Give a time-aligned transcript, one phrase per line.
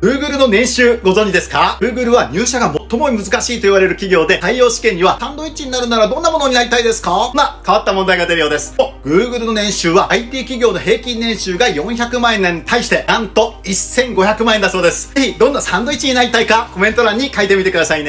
[0.00, 7.32] Google の年収ご存知ですか ?Google は入社が最も難しいと言われる企業で、採用試験にはサンドイッチになるならどんなものになりたいですか？
[7.34, 8.76] な、変わった問題が出るようです。
[9.04, 15.12] Google の年収は IT 企業の平均年収が400万円に対して、なんと1500万円だそうです。
[15.14, 18.06] ぜひ、どんなサンドイッチになりたいかコメント欄に書いてみてくださいね。